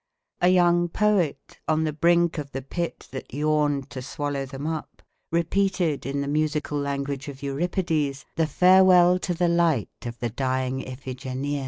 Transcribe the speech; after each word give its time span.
A 0.41 0.47
young 0.47 0.89
poet 0.89 1.59
on 1.67 1.83
the 1.83 1.93
brink 1.93 2.39
of 2.39 2.53
the 2.53 2.63
pit 2.63 3.07
that 3.11 3.35
yawned 3.35 3.91
to 3.91 4.01
swallow 4.01 4.47
them 4.47 4.65
up, 4.65 5.03
repeated 5.31 6.07
in 6.07 6.21
the 6.21 6.27
musical 6.27 6.79
language 6.79 7.27
of 7.27 7.43
Euripides, 7.43 8.25
the 8.35 8.47
farewell 8.47 9.19
to 9.19 9.35
the 9.35 9.47
light 9.47 10.07
of 10.07 10.17
the 10.17 10.31
dying 10.31 10.81
Iphigenia. 10.87 11.59